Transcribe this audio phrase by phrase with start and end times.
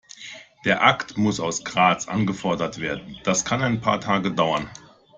[0.65, 4.67] Der Akt muss aus Graz angefordert werden, das kann ein paar Tage dauern.